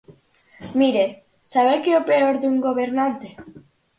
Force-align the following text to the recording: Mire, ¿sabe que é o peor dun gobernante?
Mire, 0.79 1.05
¿sabe 1.53 1.73
que 1.83 1.91
é 1.93 1.97
o 1.99 2.07
peor 2.09 2.35
dun 2.39 2.55
gobernante? 2.67 3.27